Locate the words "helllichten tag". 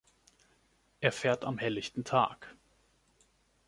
1.59-2.55